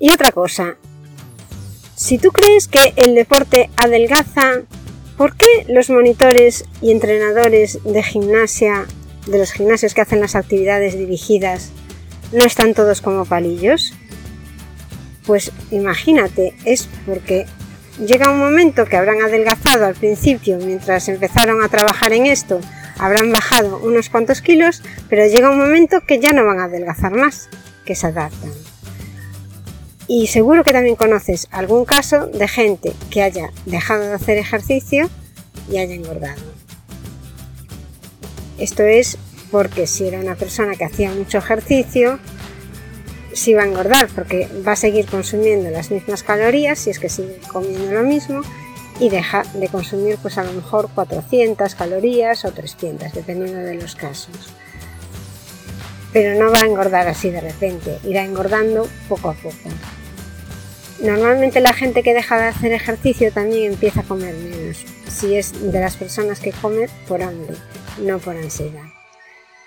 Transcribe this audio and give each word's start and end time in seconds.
Y 0.00 0.10
otra 0.10 0.32
cosa, 0.32 0.76
si 1.96 2.18
tú 2.18 2.30
crees 2.30 2.68
que 2.68 2.92
el 2.96 3.16
deporte 3.16 3.70
adelgaza, 3.76 4.62
¿por 5.16 5.36
qué 5.36 5.46
los 5.68 5.90
monitores 5.90 6.64
y 6.80 6.92
entrenadores 6.92 7.80
de 7.84 8.02
gimnasia, 8.04 8.86
de 9.26 9.38
los 9.38 9.50
gimnasios 9.50 9.94
que 9.94 10.02
hacen 10.02 10.20
las 10.20 10.36
actividades 10.36 10.96
dirigidas, 10.96 11.70
no 12.32 12.44
están 12.44 12.74
todos 12.74 13.00
como 13.00 13.24
palillos? 13.24 13.94
Pues 15.26 15.50
imagínate, 15.72 16.54
es 16.64 16.88
porque 17.04 17.46
llega 17.98 18.30
un 18.30 18.38
momento 18.38 18.86
que 18.86 18.96
habrán 18.96 19.20
adelgazado 19.20 19.86
al 19.86 19.94
principio 19.94 20.58
mientras 20.58 21.08
empezaron 21.08 21.62
a 21.62 21.68
trabajar 21.68 22.12
en 22.12 22.26
esto, 22.26 22.60
habrán 22.98 23.32
bajado 23.32 23.78
unos 23.78 24.08
cuantos 24.08 24.40
kilos, 24.40 24.82
pero 25.08 25.26
llega 25.26 25.50
un 25.50 25.58
momento 25.58 26.00
que 26.06 26.20
ya 26.20 26.32
no 26.32 26.46
van 26.46 26.60
a 26.60 26.64
adelgazar 26.64 27.12
más, 27.12 27.48
que 27.84 27.96
se 27.96 28.06
adaptan. 28.06 28.67
Y 30.08 30.26
seguro 30.26 30.64
que 30.64 30.72
también 30.72 30.96
conoces 30.96 31.48
algún 31.50 31.84
caso 31.84 32.26
de 32.26 32.48
gente 32.48 32.94
que 33.10 33.22
haya 33.22 33.50
dejado 33.66 34.06
de 34.06 34.14
hacer 34.14 34.38
ejercicio 34.38 35.10
y 35.70 35.76
haya 35.76 35.94
engordado. 35.94 36.40
Esto 38.58 38.84
es 38.84 39.18
porque 39.50 39.86
si 39.86 40.08
era 40.08 40.18
una 40.18 40.34
persona 40.34 40.74
que 40.76 40.84
hacía 40.84 41.10
mucho 41.10 41.38
ejercicio, 41.38 42.18
si 43.32 43.54
va 43.54 43.62
a 43.62 43.66
engordar 43.66 44.08
porque 44.08 44.48
va 44.66 44.72
a 44.72 44.76
seguir 44.76 45.06
consumiendo 45.06 45.70
las 45.70 45.90
mismas 45.90 46.22
calorías 46.22 46.78
si 46.78 46.90
es 46.90 46.98
que 46.98 47.08
sigue 47.08 47.38
comiendo 47.52 47.92
lo 47.92 48.02
mismo 48.02 48.40
y 48.98 49.10
deja 49.10 49.44
de 49.54 49.68
consumir 49.68 50.18
pues 50.20 50.38
a 50.38 50.44
lo 50.44 50.52
mejor 50.52 50.90
400 50.92 51.74
calorías 51.74 52.44
o 52.44 52.50
300 52.50 53.12
dependiendo 53.12 53.58
de 53.58 53.74
los 53.74 53.94
casos 53.94 54.34
pero 56.12 56.42
no 56.42 56.50
va 56.50 56.60
a 56.60 56.66
engordar 56.66 57.06
así 57.06 57.30
de 57.30 57.40
repente 57.40 57.98
irá 58.04 58.24
engordando 58.24 58.88
poco 59.08 59.30
a 59.30 59.34
poco 59.34 59.68
normalmente 61.00 61.60
la 61.60 61.72
gente 61.72 62.02
que 62.02 62.14
deja 62.14 62.38
de 62.38 62.46
hacer 62.46 62.72
ejercicio 62.72 63.32
también 63.32 63.72
empieza 63.72 64.00
a 64.00 64.04
comer 64.04 64.34
menos 64.34 64.84
si 65.08 65.36
es 65.36 65.72
de 65.72 65.80
las 65.80 65.96
personas 65.96 66.40
que 66.40 66.52
comen 66.52 66.88
por 67.06 67.22
hambre 67.22 67.56
no 67.98 68.18
por 68.18 68.36
ansiedad 68.36 68.84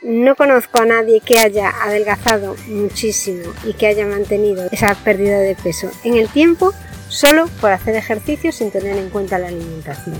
no 0.02 0.36
conozco 0.36 0.80
a 0.80 0.86
nadie 0.86 1.22
que 1.22 1.38
haya 1.38 1.70
adelgazado 1.84 2.56
muchísimo 2.68 3.54
y 3.66 3.74
que 3.74 3.88
haya 3.88 4.06
mantenido 4.06 4.68
esa 4.72 4.96
pérdida 4.96 5.40
de 5.40 5.56
peso 5.56 5.92
en 6.04 6.16
el 6.16 6.28
tiempo 6.28 6.74
solo 7.08 7.48
por 7.59 7.72
hacer 7.72 7.96
ejercicio 7.96 8.52
sin 8.52 8.72
tener 8.72 8.98
en 8.98 9.09
cuenta 9.09 9.38
la 9.38 9.50
alimentación. 9.50 10.18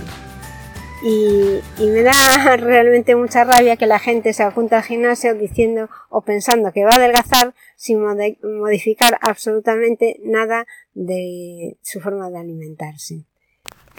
Y, 1.04 1.60
me 1.80 2.02
da 2.02 2.12
realmente 2.56 3.16
mucha 3.16 3.42
rabia 3.42 3.76
que 3.76 3.86
la 3.86 3.98
gente 3.98 4.32
se 4.32 4.44
apunte 4.44 4.76
al 4.76 4.84
gimnasio 4.84 5.34
diciendo 5.34 5.90
o 6.08 6.22
pensando 6.22 6.72
que 6.72 6.84
va 6.84 6.92
a 6.92 6.96
adelgazar 6.96 7.54
sin 7.76 8.00
modificar 8.00 9.18
absolutamente 9.20 10.20
nada 10.22 10.64
de 10.94 11.76
su 11.82 12.00
forma 12.00 12.30
de 12.30 12.38
alimentarse. 12.38 13.24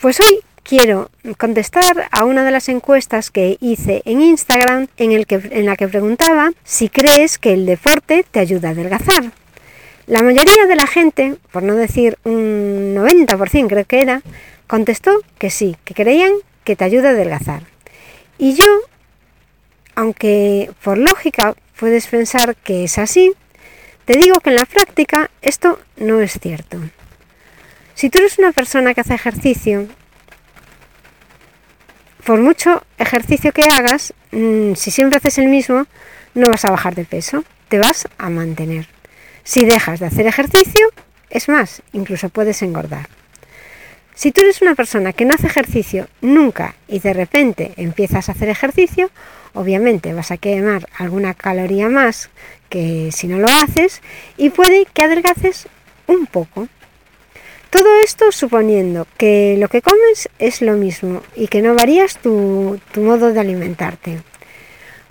Pues 0.01 0.19
hoy 0.21 0.39
quiero 0.63 1.09
contestar 1.37 2.07
a 2.09 2.23
una 2.23 2.45
de 2.45 2.51
las 2.51 2.69
encuestas 2.69 3.31
que 3.31 3.57
hice 3.59 4.01
en 4.05 4.21
Instagram 4.21 4.87
en, 4.95 5.11
en 5.11 5.65
la 5.65 5.75
que 5.75 5.89
preguntaba 5.89 6.51
si 6.63 6.87
crees 6.87 7.37
que 7.37 7.53
el 7.53 7.65
deporte 7.65 8.25
te 8.29 8.39
ayuda 8.39 8.69
a 8.69 8.71
adelgazar. 8.71 9.33
La 10.07 10.21
mayoría 10.21 10.65
de 10.67 10.75
la 10.75 10.87
gente, 10.87 11.35
por 11.51 11.63
no 11.63 11.75
decir 11.75 12.17
un 12.23 12.95
90% 12.95 13.67
creo 13.67 13.85
que 13.85 14.01
era, 14.01 14.21
contestó 14.67 15.11
que 15.37 15.49
sí, 15.49 15.75
que 15.83 15.93
creían 15.93 16.31
que 16.63 16.75
te 16.75 16.83
ayuda 16.83 17.09
a 17.09 17.11
adelgazar. 17.11 17.63
Y 18.37 18.55
yo, 18.55 18.65
aunque 19.95 20.71
por 20.83 20.97
lógica 20.97 21.55
puedes 21.77 22.07
pensar 22.07 22.55
que 22.55 22.85
es 22.85 22.97
así, 22.97 23.33
te 24.05 24.17
digo 24.17 24.39
que 24.39 24.49
en 24.49 24.57
la 24.57 24.65
práctica 24.65 25.29
esto 25.41 25.79
no 25.97 26.19
es 26.19 26.39
cierto. 26.39 26.79
Si 27.93 28.09
tú 28.09 28.19
eres 28.19 28.37
una 28.39 28.51
persona 28.51 28.93
que 28.93 29.01
hace 29.01 29.13
ejercicio 29.13 29.87
por 32.25 32.39
mucho 32.39 32.83
ejercicio 32.97 33.51
que 33.51 33.63
hagas, 33.63 34.13
mm, 34.31 34.73
si 34.75 34.91
siempre 34.91 35.17
haces 35.17 35.37
el 35.37 35.47
mismo, 35.47 35.85
no 36.33 36.49
vas 36.49 36.65
a 36.65 36.71
bajar 36.71 36.95
de 36.95 37.05
peso, 37.05 37.43
te 37.69 37.79
vas 37.79 38.07
a 38.17 38.29
mantener. 38.29 38.87
Si 39.43 39.65
dejas 39.65 39.99
de 39.99 40.07
hacer 40.07 40.25
ejercicio, 40.25 40.87
es 41.29 41.49
más, 41.49 41.81
incluso 41.91 42.29
puedes 42.29 42.61
engordar. 42.61 43.09
Si 44.15 44.31
tú 44.31 44.41
eres 44.41 44.61
una 44.61 44.75
persona 44.75 45.13
que 45.13 45.25
no 45.25 45.33
hace 45.33 45.47
ejercicio 45.47 46.07
nunca 46.21 46.75
y 46.87 46.99
de 46.99 47.13
repente 47.13 47.73
empiezas 47.77 48.29
a 48.29 48.33
hacer 48.33 48.49
ejercicio, 48.49 49.09
obviamente 49.53 50.13
vas 50.13 50.31
a 50.31 50.37
quemar 50.37 50.87
alguna 50.97 51.33
caloría 51.33 51.89
más 51.89 52.29
que 52.69 53.09
si 53.11 53.27
no 53.27 53.39
lo 53.39 53.47
haces 53.47 54.01
y 54.37 54.49
puede 54.49 54.85
que 54.85 55.03
adelgaces 55.03 55.67
un 56.07 56.25
poco. 56.27 56.67
Todo 57.69 57.89
esto 58.03 58.31
suponiendo 58.31 59.07
que 59.17 59.55
lo 59.57 59.67
que 59.67 59.81
comes 59.81 60.29
es 60.37 60.61
lo 60.61 60.73
mismo 60.73 61.23
y 61.35 61.47
que 61.47 61.63
no 61.63 61.73
varías 61.73 62.17
tu, 62.17 62.79
modo 62.97 63.33
de 63.33 63.39
alimentarte. 63.39 64.21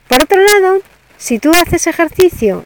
Por 0.07 0.23
otro 0.23 0.41
lado, 0.41 0.81
si 1.19 1.41
tú 1.41 1.51
haces 1.51 1.89
ejercicio 1.89 2.65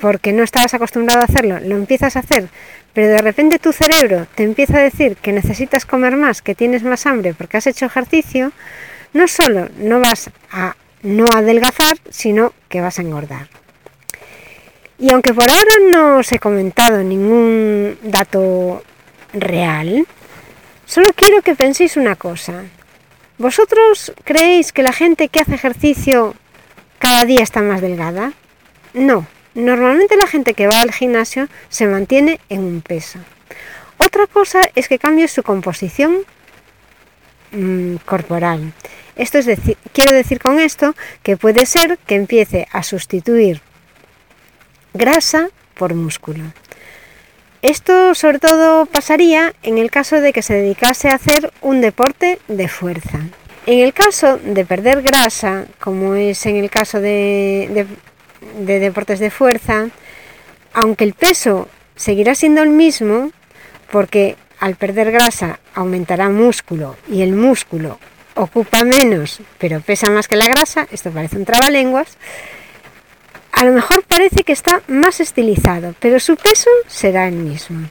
porque 0.00 0.32
no 0.32 0.42
estabas 0.42 0.74
acostumbrado 0.74 1.20
a 1.20 1.24
hacerlo, 1.24 1.58
lo 1.60 1.76
empiezas 1.76 2.16
a 2.16 2.20
hacer, 2.20 2.48
pero 2.92 3.08
de 3.08 3.18
repente 3.18 3.58
tu 3.58 3.72
cerebro 3.72 4.26
te 4.34 4.42
empieza 4.42 4.78
a 4.78 4.82
decir 4.82 5.16
que 5.16 5.32
necesitas 5.32 5.86
comer 5.86 6.16
más, 6.16 6.42
que 6.42 6.54
tienes 6.54 6.82
más 6.82 7.06
hambre 7.06 7.34
porque 7.34 7.56
has 7.56 7.66
hecho 7.66 7.86
ejercicio, 7.86 8.52
no 9.12 9.28
solo 9.28 9.68
no 9.78 10.00
vas 10.00 10.30
a 10.50 10.76
no 11.02 11.26
adelgazar, 11.26 11.96
sino 12.10 12.52
que 12.68 12.80
vas 12.80 12.98
a 12.98 13.02
engordar. 13.02 13.48
Y 14.98 15.12
aunque 15.12 15.32
por 15.32 15.48
ahora 15.48 15.72
no 15.90 16.18
os 16.18 16.30
he 16.30 16.38
comentado 16.38 17.02
ningún 17.02 17.98
dato 18.02 18.82
real, 19.32 20.06
solo 20.84 21.08
quiero 21.16 21.40
que 21.40 21.54
penséis 21.54 21.96
una 21.96 22.16
cosa. 22.16 22.64
¿Vosotros 23.38 24.12
creéis 24.24 24.72
que 24.72 24.82
la 24.82 24.92
gente 24.92 25.28
que 25.28 25.40
hace 25.40 25.54
ejercicio 25.54 26.34
cada 26.98 27.24
día 27.24 27.42
está 27.42 27.62
más 27.62 27.80
delgada? 27.80 28.34
No, 28.92 29.26
normalmente 29.54 30.16
la 30.16 30.26
gente 30.26 30.54
que 30.54 30.66
va 30.66 30.80
al 30.80 30.92
gimnasio 30.92 31.48
se 31.68 31.86
mantiene 31.86 32.40
en 32.48 32.60
un 32.60 32.80
peso. 32.80 33.18
Otra 33.98 34.26
cosa 34.26 34.62
es 34.74 34.88
que 34.88 34.98
cambie 34.98 35.28
su 35.28 35.42
composición 35.42 36.18
mm, 37.52 37.96
corporal. 38.06 38.72
Esto 39.16 39.38
es 39.38 39.46
decir, 39.46 39.76
quiero 39.92 40.14
decir 40.14 40.40
con 40.40 40.58
esto 40.58 40.94
que 41.22 41.36
puede 41.36 41.66
ser 41.66 41.98
que 42.06 42.14
empiece 42.14 42.66
a 42.72 42.82
sustituir 42.82 43.60
grasa 44.94 45.50
por 45.74 45.94
músculo. 45.94 46.44
Esto 47.62 48.14
sobre 48.14 48.38
todo 48.38 48.86
pasaría 48.86 49.52
en 49.62 49.76
el 49.76 49.90
caso 49.90 50.20
de 50.20 50.32
que 50.32 50.42
se 50.42 50.54
dedicase 50.54 51.08
a 51.08 51.16
hacer 51.16 51.52
un 51.60 51.82
deporte 51.82 52.38
de 52.48 52.68
fuerza. 52.68 53.20
En 53.66 53.80
el 53.80 53.92
caso 53.92 54.38
de 54.38 54.64
perder 54.64 55.02
grasa, 55.02 55.66
como 55.78 56.14
es 56.14 56.46
en 56.46 56.56
el 56.56 56.70
caso 56.70 57.00
de, 57.00 57.86
deportes 58.64 59.18
de 59.18 59.30
fuerza, 59.30 59.88
aunque 60.72 61.04
el 61.04 61.14
peso 61.14 61.68
seguirá 61.96 62.34
siendo 62.34 62.62
el 62.62 62.70
mismo, 62.70 63.32
porque 63.90 64.36
al 64.58 64.76
perder 64.76 65.10
grasa 65.10 65.58
aumentará 65.74 66.28
músculo 66.28 66.96
y 67.08 67.22
el 67.22 67.32
músculo 67.32 67.98
ocupa 68.34 68.84
menos 68.84 69.40
pero 69.58 69.80
pesa 69.80 70.10
más 70.10 70.28
que 70.28 70.36
la 70.36 70.46
grasa, 70.46 70.86
esto 70.90 71.10
parece 71.10 71.36
un 71.36 71.44
trabalenguas, 71.44 72.16
a 73.52 73.64
lo 73.64 73.72
mejor 73.72 74.02
parece 74.04 74.42
que 74.44 74.52
está 74.52 74.82
más 74.88 75.20
estilizado, 75.20 75.94
pero 76.00 76.20
su 76.20 76.36
peso 76.36 76.70
será 76.86 77.28
el 77.28 77.34
mismo. 77.34 77.88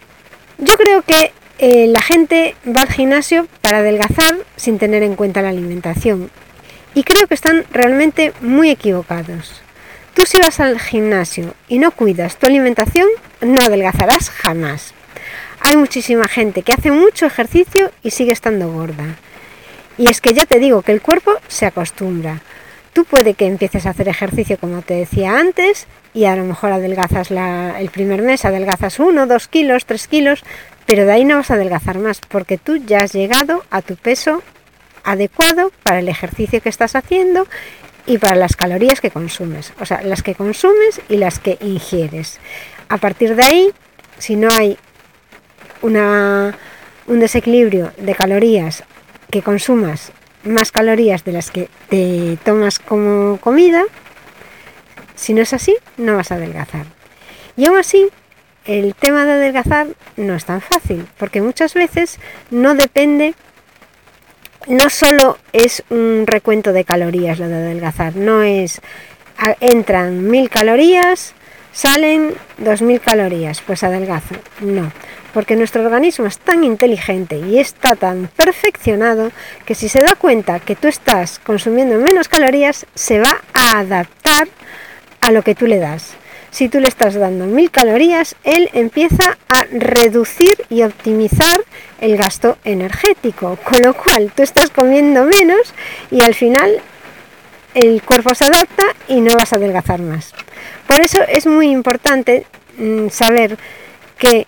Yo 0.57 0.75
creo 0.75 1.01
que 1.03 1.31
eh, 1.59 1.87
la 1.87 2.01
gente 2.01 2.55
va 2.65 2.81
al 2.81 2.89
gimnasio 2.89 3.47
para 3.61 3.79
adelgazar 3.79 4.37
sin 4.55 4.79
tener 4.79 5.03
en 5.03 5.15
cuenta 5.15 5.41
la 5.41 5.49
alimentación. 5.49 6.31
Y 6.95 7.03
creo 7.03 7.27
que 7.27 7.35
están 7.35 7.65
realmente 7.71 8.33
muy 8.41 8.69
equivocados. 8.69 9.61
Tú 10.13 10.25
si 10.25 10.39
vas 10.39 10.59
al 10.59 10.79
gimnasio 10.79 11.53
y 11.67 11.79
no 11.79 11.91
cuidas 11.91 12.37
tu 12.37 12.47
alimentación, 12.47 13.07
no 13.41 13.61
adelgazarás 13.61 14.29
jamás. 14.29 14.93
Hay 15.61 15.77
muchísima 15.77 16.27
gente 16.27 16.61
que 16.63 16.73
hace 16.73 16.91
mucho 16.91 17.25
ejercicio 17.25 17.91
y 18.03 18.11
sigue 18.11 18.31
estando 18.31 18.71
gorda. 18.71 19.15
Y 19.97 20.09
es 20.09 20.21
que 20.21 20.33
ya 20.33 20.45
te 20.45 20.59
digo 20.59 20.81
que 20.81 20.93
el 20.93 21.01
cuerpo 21.01 21.33
se 21.47 21.65
acostumbra. 21.65 22.41
Tú 22.93 23.05
puede 23.05 23.33
que 23.33 23.45
empieces 23.45 23.85
a 23.85 23.91
hacer 23.91 24.07
ejercicio 24.07 24.57
como 24.57 24.81
te 24.81 24.95
decía 24.95 25.37
antes 25.37 25.87
y 26.13 26.25
a 26.25 26.35
lo 26.35 26.43
mejor 26.43 26.71
adelgazas 26.71 27.29
el 27.31 27.89
primer 27.89 28.21
mes, 28.21 28.45
adelgazas 28.45 28.99
uno, 28.99 29.27
dos 29.27 29.47
kilos, 29.47 29.85
tres 29.85 30.07
kilos, 30.07 30.43
pero 30.85 31.05
de 31.05 31.11
ahí 31.11 31.25
no 31.25 31.35
vas 31.35 31.51
a 31.51 31.53
adelgazar 31.53 31.99
más 31.99 32.19
porque 32.21 32.57
tú 32.57 32.77
ya 32.77 32.99
has 32.99 33.13
llegado 33.13 33.63
a 33.69 33.81
tu 33.81 33.95
peso 33.95 34.41
adecuado 35.03 35.71
para 35.83 35.99
el 35.99 36.09
ejercicio 36.09 36.61
que 36.61 36.69
estás 36.69 36.95
haciendo 36.95 37.47
y 38.05 38.17
para 38.17 38.35
las 38.35 38.55
calorías 38.55 39.01
que 39.01 39.11
consumes, 39.11 39.73
o 39.79 39.85
sea, 39.85 40.01
las 40.01 40.23
que 40.23 40.35
consumes 40.35 41.01
y 41.09 41.17
las 41.17 41.39
que 41.39 41.57
ingieres. 41.61 42.39
A 42.87 42.97
partir 42.97 43.35
de 43.35 43.43
ahí, 43.43 43.71
si 44.17 44.35
no 44.35 44.49
hay 44.51 44.77
una, 45.81 46.57
un 47.07 47.19
desequilibrio 47.19 47.91
de 47.97 48.15
calorías 48.15 48.83
que 49.29 49.41
consumas 49.41 50.11
más 50.43 50.71
calorías 50.71 51.23
de 51.23 51.31
las 51.31 51.51
que 51.51 51.69
te 51.89 52.37
tomas 52.43 52.79
como 52.79 53.37
comida, 53.37 53.83
si 55.15 55.33
no 55.33 55.41
es 55.41 55.53
así, 55.53 55.75
no 55.97 56.15
vas 56.15 56.31
a 56.31 56.35
adelgazar. 56.35 56.85
Y 57.57 57.65
aún 57.65 57.77
así, 57.77 58.07
el 58.65 58.95
tema 58.95 59.25
de 59.25 59.33
adelgazar 59.33 59.87
no 60.15 60.35
es 60.35 60.45
tan 60.45 60.61
fácil, 60.61 61.05
porque 61.17 61.41
muchas 61.41 61.73
veces 61.73 62.19
no 62.51 62.75
depende, 62.75 63.35
no 64.67 64.89
solo 64.89 65.37
es 65.53 65.83
un 65.89 66.25
recuento 66.27 66.73
de 66.73 66.83
calorías 66.83 67.39
lo 67.39 67.47
de 67.47 67.55
adelgazar, 67.55 68.15
no 68.15 68.43
es, 68.43 68.81
entran 69.59 70.29
mil 70.29 70.49
calorías, 70.49 71.33
salen 71.71 72.33
dos 72.57 72.81
mil 72.81 72.99
calorías, 72.99 73.61
pues 73.61 73.83
adelgazo, 73.83 74.35
no, 74.61 74.91
porque 75.33 75.55
nuestro 75.55 75.83
organismo 75.83 76.25
es 76.25 76.39
tan 76.39 76.63
inteligente 76.63 77.37
y 77.37 77.59
está 77.59 77.95
tan 77.95 78.29
perfeccionado 78.35 79.31
que 79.65 79.75
si 79.75 79.89
se 79.89 80.01
da 80.01 80.15
cuenta 80.15 80.59
que 80.59 80.75
tú 80.75 80.87
estás 80.87 81.39
consumiendo 81.39 81.97
menos 81.97 82.27
calorías, 82.27 82.85
se 82.95 83.19
va 83.19 83.41
a 83.53 83.79
adaptar 83.79 84.47
a 85.21 85.31
lo 85.31 85.43
que 85.43 85.55
tú 85.55 85.67
le 85.67 85.79
das. 85.79 86.15
Si 86.51 86.67
tú 86.67 86.79
le 86.79 86.87
estás 86.87 87.15
dando 87.15 87.45
mil 87.45 87.69
calorías, 87.69 88.35
él 88.43 88.69
empieza 88.73 89.37
a 89.47 89.65
reducir 89.71 90.57
y 90.69 90.83
optimizar 90.83 91.61
el 92.01 92.17
gasto 92.17 92.57
energético, 92.63 93.57
con 93.63 93.81
lo 93.81 93.93
cual 93.93 94.31
tú 94.35 94.43
estás 94.43 94.69
comiendo 94.69 95.25
menos 95.25 95.73
y 96.11 96.21
al 96.21 96.33
final 96.33 96.81
el 97.73 98.01
cuerpo 98.01 98.33
se 98.33 98.45
adapta 98.45 98.83
y 99.07 99.21
no 99.21 99.35
vas 99.35 99.53
a 99.53 99.57
adelgazar 99.57 100.01
más. 100.01 100.33
Por 100.87 101.01
eso 101.01 101.19
es 101.27 101.45
muy 101.45 101.69
importante 101.69 102.45
mm, 102.77 103.09
saber 103.09 103.57
que 104.17 104.47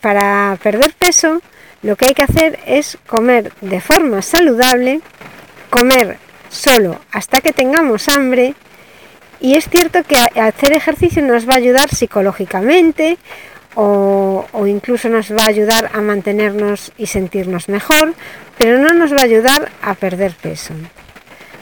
para 0.00 0.58
perder 0.62 0.94
peso 0.94 1.40
lo 1.82 1.96
que 1.96 2.06
hay 2.06 2.14
que 2.14 2.22
hacer 2.22 2.58
es 2.66 2.96
comer 3.06 3.52
de 3.60 3.80
forma 3.80 4.22
saludable, 4.22 5.02
comer 5.68 6.18
solo 6.48 7.00
hasta 7.12 7.40
que 7.40 7.52
tengamos 7.52 8.08
hambre 8.08 8.54
y 9.44 9.56
es 9.56 9.68
cierto 9.68 10.02
que 10.04 10.16
hacer 10.40 10.72
ejercicio 10.72 11.20
nos 11.20 11.46
va 11.46 11.52
a 11.52 11.58
ayudar 11.58 11.94
psicológicamente 11.94 13.18
o, 13.74 14.46
incluso 14.66 15.10
nos 15.10 15.32
va 15.32 15.44
a 15.44 15.48
ayudar 15.48 15.90
a 15.92 16.00
mantenernos 16.00 16.92
y 16.96 17.08
sentirnos 17.08 17.68
mejor, 17.68 18.14
pero 18.56 18.78
no 18.78 18.94
nos 18.94 19.12
va 19.12 19.18
a 19.20 19.24
ayudar 19.24 19.70
a 19.82 19.92
perder 19.96 20.32
peso. 20.32 20.72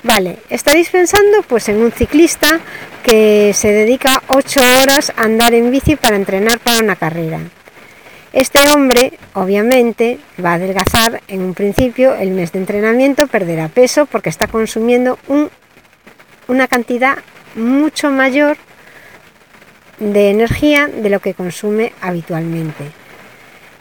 Vale, 0.04 0.38
estaréis 0.48 0.90
pensando 0.90 1.42
pues 1.42 1.68
en 1.70 1.82
un 1.82 1.90
ciclista 1.90 2.60
que 3.02 3.52
se 3.52 3.72
dedica 3.72 4.22
8 4.28 4.60
horas 4.80 5.12
a 5.16 5.22
andar 5.22 5.52
en 5.52 5.72
bici 5.72 5.96
para 5.96 6.14
entrenar 6.14 6.60
para 6.60 6.78
una 6.78 6.94
carrera. 6.94 7.40
Este 8.32 8.60
hombre, 8.68 9.18
obviamente, 9.34 10.20
va 10.42 10.52
a 10.52 10.54
adelgazar 10.54 11.20
en 11.26 11.42
un 11.42 11.54
principio, 11.54 12.14
el 12.14 12.30
mes 12.30 12.52
de 12.52 12.60
entrenamiento 12.60 13.26
perderá 13.26 13.66
peso 13.66 14.06
porque 14.06 14.28
está 14.28 14.46
consumiendo 14.46 15.18
una 16.46 16.68
cantidad 16.68 17.18
mucho 17.54 18.10
mayor 18.10 18.56
de 19.98 20.30
energía 20.30 20.88
de 20.88 21.10
lo 21.10 21.20
que 21.20 21.34
consume 21.34 21.92
habitualmente. 22.00 22.90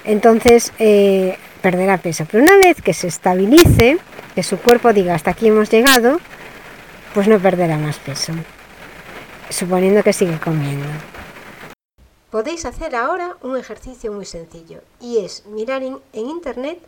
Entonces 0.04 0.74
eh, 0.80 1.38
perderá 1.62 1.98
peso. 1.98 2.26
Pero 2.30 2.44
una 2.44 2.56
vez 2.58 2.82
que 2.82 2.94
se 2.94 3.08
estabilice, 3.08 3.98
que 4.36 4.44
su 4.44 4.58
cuerpo 4.58 4.94
diga 4.94 5.16
hasta 5.16 5.32
aquí 5.32 5.48
hemos 5.48 5.70
llegado, 5.70 6.20
pues 7.14 7.28
no 7.28 7.40
perderá 7.40 7.78
más 7.78 7.98
peso, 7.98 8.34
suponiendo 9.50 10.04
que 10.04 10.14
sigue 10.14 10.40
comiendo. 10.40 10.88
Podéis 12.30 12.66
hacer 12.66 12.96
ahora 12.96 13.36
un 13.42 13.58
ejercicio 13.58 14.12
muy 14.14 14.26
sencillo 14.26 14.82
y 15.02 15.18
es 15.18 15.46
mirar 15.48 15.84
en, 15.84 16.00
internet 16.14 16.80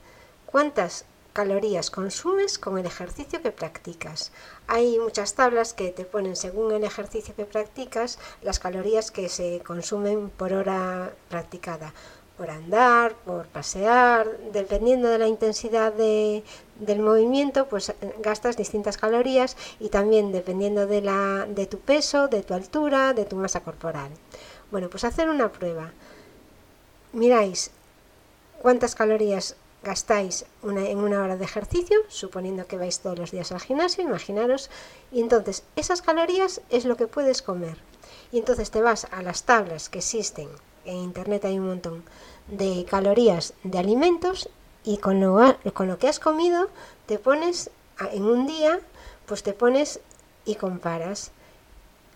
cuántas 0.45 1.05
calorías 1.33 1.89
consumes 1.89 2.59
con 2.59 2.77
el 2.77 2.85
ejercicio 2.85 3.41
que 3.41 3.51
practicas. 3.51 4.31
Hay 4.67 4.99
muchas 4.99 5.33
tablas 5.33 5.73
que 5.73 5.89
te 5.89 6.05
ponen 6.05 6.35
según 6.35 6.71
el 6.71 6.83
ejercicio 6.83 7.35
que 7.35 7.45
practicas 7.45 8.19
las 8.43 8.59
calorías 8.59 9.11
que 9.11 9.27
se 9.29 9.61
consumen 9.65 10.29
por 10.29 10.53
hora 10.53 11.11
practicada. 11.29 11.93
Por 12.37 12.49
andar, 12.49 13.13
por 13.13 13.45
pasear, 13.47 14.27
dependiendo 14.51 15.07
de 15.07 15.19
la 15.19 15.27
intensidad 15.27 15.93
del 15.93 16.99
movimiento, 16.99 17.67
pues 17.67 17.89
eh, 17.89 17.95
gastas 18.19 18.57
distintas 18.57 18.97
calorías 18.97 19.55
y 19.79 19.89
también 19.89 20.31
dependiendo 20.31 20.87
de, 20.87 21.01
la, 21.01 21.45
de 21.47 21.67
tu 21.67 21.79
peso, 21.79 22.27
de 22.27 22.41
tu 22.41 22.55
altura, 22.55 23.13
de 23.13 23.25
tu 23.25 23.35
masa 23.35 23.59
corporal. 23.59 24.09
Bueno, 24.71 24.89
pues 24.89 25.03
hacer 25.03 25.29
una 25.29 25.51
prueba. 25.51 25.91
Miráis 27.11 27.69
cuántas 28.63 28.95
calorías 28.95 29.55
gastáis 29.83 30.45
en 30.63 30.97
una 30.97 31.21
hora 31.21 31.37
de 31.37 31.45
ejercicio, 31.45 31.97
suponiendo 32.07 32.67
que 32.67 32.77
vais 32.77 32.99
todos 32.99 33.19
los 33.19 33.31
días 33.31 33.51
al 33.51 33.61
gimnasio, 33.61 34.03
imaginaros, 34.03 34.69
y 35.11 35.21
entonces 35.21 35.63
esas 35.75 36.01
calorías 36.01 36.61
es 36.69 36.85
lo 36.85 36.95
que 36.95 37.07
puedes 37.07 37.41
comer. 37.41 37.77
Y 38.31 38.39
entonces 38.39 38.71
te 38.71 38.81
vas 38.81 39.07
a 39.11 39.21
las 39.21 39.43
tablas 39.43 39.89
que 39.89 39.99
existen, 39.99 40.49
en 40.85 40.97
internet 40.97 41.45
hay 41.45 41.59
un 41.59 41.67
montón, 41.67 42.03
de 42.47 42.85
calorías 42.89 43.53
de 43.63 43.77
alimentos 43.77 44.49
y 44.83 44.97
con 44.97 45.21
lo, 45.21 45.39
con 45.73 45.87
lo 45.87 45.97
que 45.97 46.09
has 46.09 46.19
comido 46.19 46.69
te 47.05 47.19
pones 47.19 47.69
en 48.11 48.23
un 48.23 48.47
día, 48.47 48.79
pues 49.25 49.43
te 49.43 49.53
pones 49.53 49.99
y 50.45 50.55
comparas 50.55 51.31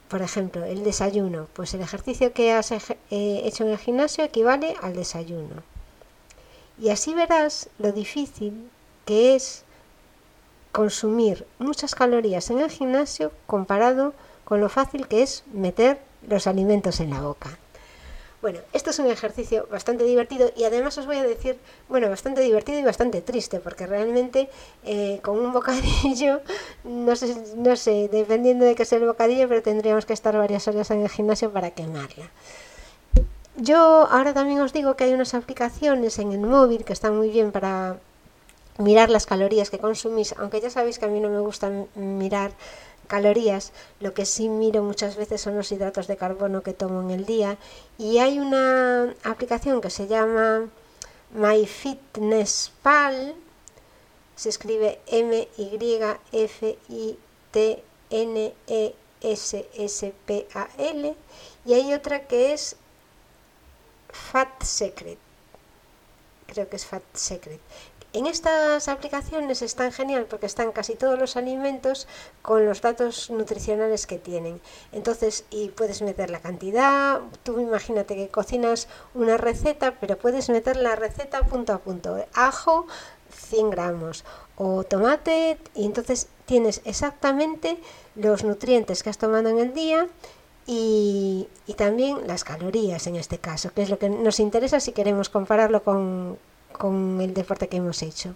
por 0.07 0.21
ejemplo, 0.21 0.63
el 0.63 0.83
desayuno, 0.83 1.47
pues 1.53 1.73
el 1.73 1.81
ejercicio 1.81 2.31
que 2.31 2.53
has 2.53 2.71
eh, 2.71 2.87
hecho 3.11 3.65
en 3.65 3.71
el 3.71 3.77
gimnasio 3.77 4.23
equivale 4.23 4.75
al 4.81 4.95
desayuno. 4.95 5.63
Y 6.79 6.89
así 6.89 7.13
verás 7.13 7.69
lo 7.79 7.91
difícil 7.91 8.69
que 9.05 9.35
es 9.35 9.63
consumir 10.71 11.47
muchas 11.59 11.95
calorías 11.95 12.49
en 12.51 12.59
el 12.59 12.69
gimnasio 12.69 13.31
comparado 13.47 14.13
con 14.43 14.61
lo 14.61 14.69
fácil 14.69 15.07
que 15.07 15.23
es 15.23 15.43
meter 15.51 15.99
los 16.27 16.45
alimentos 16.45 16.99
en 16.99 17.09
la 17.09 17.21
boca. 17.21 17.57
Bueno, 18.39 18.59
esto 18.71 18.91
es 18.91 18.99
un 18.99 19.07
ejercicio 19.07 19.67
bastante 19.71 20.03
divertido 20.03 20.51
y 20.55 20.65
además 20.65 20.95
os 20.99 21.07
voy 21.07 21.17
a 21.17 21.23
decir, 21.23 21.57
bueno, 21.89 22.07
bastante 22.07 22.41
divertido 22.41 22.77
y 22.77 22.83
bastante 22.83 23.21
triste, 23.21 23.59
porque 23.59 23.87
realmente 23.87 24.49
eh, 24.83 25.19
con 25.23 25.39
un 25.39 25.51
bocadillo, 25.51 26.41
no 26.83 27.15
sé, 27.15 27.35
no 27.55 27.75
sé, 27.75 28.09
dependiendo 28.11 28.63
de 28.63 28.75
qué 28.75 28.85
sea 28.85 28.99
el 28.99 29.07
bocadillo, 29.07 29.47
pero 29.49 29.63
tendríamos 29.63 30.05
que 30.05 30.13
estar 30.13 30.37
varias 30.37 30.67
horas 30.67 30.91
en 30.91 31.01
el 31.01 31.09
gimnasio 31.09 31.51
para 31.51 31.71
quemarla. 31.71 32.29
Yo 33.59 34.07
ahora 34.11 34.35
también 34.35 34.61
os 34.61 34.71
digo 34.71 34.95
que 34.95 35.05
hay 35.05 35.13
unas 35.13 35.33
aplicaciones 35.33 36.19
en 36.19 36.31
el 36.31 36.41
móvil 36.41 36.85
que 36.85 36.93
están 36.93 37.17
muy 37.17 37.31
bien 37.31 37.51
para 37.51 37.97
mirar 38.77 39.09
las 39.09 39.25
calorías 39.25 39.71
que 39.71 39.79
consumís, 39.79 40.35
aunque 40.37 40.61
ya 40.61 40.69
sabéis 40.69 40.99
que 40.99 41.05
a 41.05 41.07
mí 41.07 41.19
no 41.19 41.29
me 41.29 41.39
gusta 41.39 41.71
mirar 41.95 42.51
calorías, 43.07 43.71
lo 43.99 44.13
que 44.13 44.27
sí 44.27 44.47
miro 44.47 44.83
muchas 44.83 45.15
veces 45.15 45.41
son 45.41 45.55
los 45.55 45.71
hidratos 45.71 46.05
de 46.05 46.17
carbono 46.17 46.61
que 46.61 46.73
tomo 46.73 47.01
en 47.01 47.09
el 47.09 47.25
día. 47.25 47.57
Y 47.97 48.19
hay 48.19 48.37
una 48.37 49.15
aplicación 49.23 49.81
que 49.81 49.89
se 49.89 50.05
llama 50.05 50.69
MyFitnessPal, 51.33 53.33
se 54.35 54.49
escribe 54.49 54.99
M 55.07 55.47
Y 55.57 55.99
F 56.31 56.77
I 56.89 57.17
T 57.49 57.83
N 58.11 58.53
E 58.67 58.95
S 59.21 59.67
S 59.73 60.13
P 60.27 60.47
A 60.53 60.67
L 60.77 61.15
y 61.65 61.73
hay 61.73 61.95
otra 61.95 62.27
que 62.27 62.53
es 62.53 62.75
Fat 64.09 64.63
Secret. 64.63 65.17
Creo 66.47 66.69
que 66.69 66.75
es 66.75 66.85
Fat 66.85 67.03
Secret. 67.13 67.59
En 68.13 68.25
estas 68.25 68.87
aplicaciones 68.87 69.61
están 69.61 69.91
genial 69.91 70.25
porque 70.29 70.45
están 70.45 70.71
casi 70.71 70.95
todos 70.95 71.19
los 71.19 71.35
alimentos 71.35 72.07
con 72.41 72.65
los 72.65 72.81
datos 72.81 73.29
nutricionales 73.29 74.07
que 74.07 74.17
tienen. 74.17 74.61
Entonces, 74.93 75.43
y 75.49 75.69
puedes 75.69 76.01
meter 76.01 76.29
la 76.29 76.39
cantidad, 76.39 77.19
tú 77.43 77.59
imagínate 77.59 78.15
que 78.15 78.29
cocinas 78.29 78.87
una 79.13 79.37
receta, 79.37 79.99
pero 79.99 80.17
puedes 80.17 80.49
meter 80.49 80.77
la 80.77 80.95
receta 80.95 81.43
punto 81.43 81.73
a 81.73 81.79
punto. 81.79 82.17
Ajo 82.33 82.87
100 83.29 83.69
gramos 83.69 84.23
o 84.55 84.83
tomate 84.83 85.57
y 85.75 85.85
entonces 85.85 86.27
tienes 86.45 86.81
exactamente 86.85 87.77
los 88.15 88.43
nutrientes 88.43 89.03
que 89.03 89.09
has 89.09 89.17
tomado 89.17 89.49
en 89.49 89.59
el 89.59 89.73
día 89.73 90.07
y, 90.67 91.47
también 91.77 92.27
las 92.27 92.43
calorías 92.43 93.07
en 93.07 93.15
este 93.15 93.37
caso, 93.37 93.71
que 93.73 93.83
es 93.83 93.89
lo 93.89 93.97
que 93.97 94.09
nos 94.09 94.39
interesa 94.39 94.79
si 94.79 94.91
queremos 94.91 95.29
compararlo 95.29 95.81
con, 95.81 96.37
con 96.73 97.21
el 97.21 97.33
deporte 97.33 97.69
que 97.69 97.77
hemos 97.77 98.01
hecho. 98.01 98.35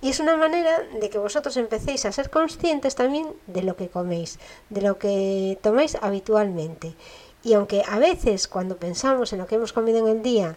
Y 0.00 0.10
es 0.10 0.20
una 0.20 0.36
manera 0.36 0.80
de 1.00 1.10
que 1.10 1.18
vosotros 1.18 1.56
empecéis 1.56 2.06
a 2.06 2.12
ser 2.12 2.30
conscientes 2.30 2.94
también 2.94 3.26
de 3.48 3.62
lo 3.62 3.76
que 3.76 3.88
coméis, 3.88 4.38
de 4.70 4.80
lo 4.80 4.98
que 4.98 5.58
tomáis 5.60 5.96
habitualmente. 6.00 6.94
Y 7.42 7.54
aunque 7.54 7.82
a 7.86 7.98
veces 7.98 8.48
cuando 8.48 8.76
pensamos 8.76 9.32
en 9.32 9.40
lo 9.40 9.46
que 9.46 9.56
hemos 9.56 9.72
comido 9.72 9.98
en 9.98 10.08
el 10.08 10.22
día, 10.22 10.56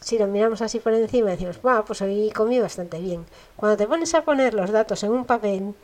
si 0.00 0.18
lo 0.18 0.26
miramos 0.26 0.62
así 0.62 0.78
por 0.78 0.92
encima 0.94 1.30
decimos, 1.30 1.60
wow, 1.62 1.84
pues 1.84 2.00
hoy 2.02 2.30
comí 2.30 2.60
bastante 2.60 3.00
bien. 3.00 3.26
Cuando 3.56 3.76
te 3.76 3.86
pones 3.86 4.14
a 4.14 4.22
poner 4.22 4.54
los 4.54 4.70
datos 4.70 5.02
en 5.02 5.12
un 5.12 5.24
papel, 5.24 5.74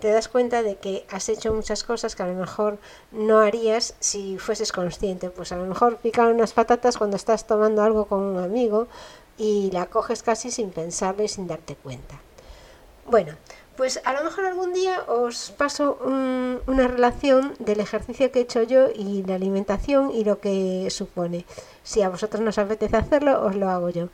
te 0.00 0.10
das 0.10 0.28
cuenta 0.28 0.62
de 0.62 0.76
que 0.76 1.06
has 1.10 1.28
hecho 1.28 1.52
muchas 1.54 1.84
cosas 1.84 2.16
que 2.16 2.22
a 2.22 2.26
lo 2.26 2.34
mejor 2.34 2.78
no 3.12 3.40
harías 3.40 3.94
si 4.00 4.38
fueses 4.38 4.72
consciente. 4.72 5.30
Pues 5.30 5.52
a 5.52 5.56
lo 5.56 5.66
mejor 5.66 5.98
picar 5.98 6.32
unas 6.32 6.52
patatas 6.52 6.98
cuando 6.98 7.16
estás 7.16 7.46
tomando 7.46 7.82
algo 7.82 8.06
con 8.06 8.20
un 8.20 8.38
amigo, 8.38 8.88
y 9.38 9.70
la 9.72 9.86
coges 9.86 10.22
casi 10.22 10.50
sin 10.50 10.70
pensarlo 10.70 11.24
y 11.24 11.28
sin 11.28 11.46
darte 11.46 11.74
cuenta. 11.74 12.20
Bueno, 13.06 13.34
Pues 13.76 14.00
a 14.04 14.12
lo 14.12 14.22
mejor 14.22 14.44
algún 14.44 14.74
día 14.74 15.02
os 15.08 15.50
paso 15.56 15.98
una 16.04 16.88
relación 16.88 17.54
del 17.58 17.80
ejercicio 17.80 18.30
que 18.30 18.40
he 18.40 18.42
hecho 18.42 18.62
yo 18.62 18.88
y 18.94 19.22
la 19.22 19.36
alimentación 19.36 20.10
y 20.10 20.24
lo 20.24 20.40
que 20.40 20.88
supone. 20.90 21.46
Si 21.82 22.02
a 22.02 22.10
vosotros 22.10 22.42
nos 22.42 22.58
apetece 22.58 22.96
hacerlo, 22.96 23.42
os 23.42 23.56
lo 23.56 23.70
hago 23.70 23.88
yo. 23.88 24.08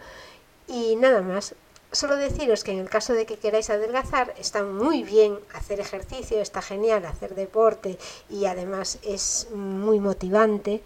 Y 0.69 0.95
nada 0.97 1.23
más, 1.23 1.57
solo 1.93 2.17
deciros 2.17 2.65
que 2.65 2.73
en 2.73 2.79
el 2.79 2.91
caso 2.91 3.13
de 3.13 3.27
que 3.27 3.39
queráis 3.39 3.71
adelgazar, 3.71 4.35
está 4.39 4.63
muy 4.63 5.03
bien 5.03 5.39
hacer 5.55 5.81
ejercicio, 5.81 6.41
está 6.41 6.63
genial 6.63 7.05
hacer 7.07 7.35
deporte 7.35 7.99
y 8.29 8.47
además 8.47 8.99
es 9.03 9.49
muy 9.55 10.01
motivante, 10.01 10.83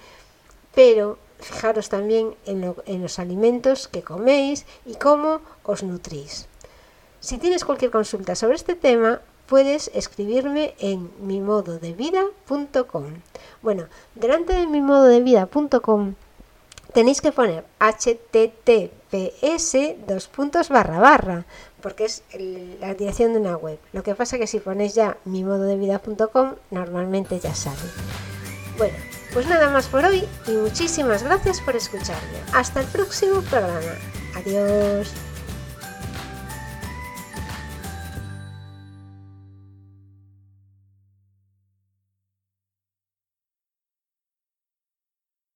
pero 0.74 1.18
fijaros 1.38 1.88
también 1.88 2.36
en, 2.46 2.74
los 3.02 3.18
alimentos 3.18 3.88
que 3.88 4.02
coméis 4.02 4.64
y 4.86 4.94
cómo 4.94 5.40
os 5.64 5.82
nutrís. 5.82 6.46
Si 7.20 7.38
tienes 7.38 7.64
cualquier 7.64 7.90
consulta 7.90 8.34
sobre 8.34 8.56
este 8.56 8.74
tema, 8.74 9.20
puedes 9.46 9.90
escribirme 9.94 10.74
en 10.78 11.10
mimododevida.com. 11.20 13.04
Bueno, 13.60 13.86
delante 14.14 14.54
de 14.54 14.66
mimododevida.com 14.66 16.14
tenéis 16.92 17.20
que 17.20 17.32
poner 17.32 17.64
https 17.78 19.76
dos 20.06 20.28
puntos 20.28 20.68
barra 20.68 20.98
barra 21.00 21.44
porque 21.80 22.04
es 22.04 22.22
la 22.80 22.94
dirección 22.94 23.32
de 23.32 23.40
una 23.40 23.56
web. 23.56 23.78
Lo 23.92 24.02
que 24.02 24.14
pasa 24.14 24.38
que 24.38 24.46
si 24.46 24.60
ponéis 24.60 24.94
ya 24.94 25.16
mimododevida.com 25.24 26.54
normalmente 26.70 27.40
ya 27.40 27.54
sale. 27.54 27.76
Bueno, 28.78 28.96
pues 29.32 29.46
nada 29.46 29.68
más 29.70 29.88
por 29.88 30.04
hoy 30.04 30.24
y 30.46 30.52
muchísimas 30.52 31.22
gracias 31.22 31.60
por 31.60 31.76
escucharme. 31.76 32.38
Hasta 32.54 32.80
el 32.80 32.86
próximo 32.86 33.42
programa. 33.42 33.96
Adiós. 34.36 35.12